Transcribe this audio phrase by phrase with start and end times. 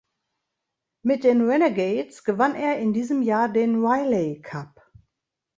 [1.03, 4.91] Mit den Renegades gewann er in diesem Jahr den Riley Cup.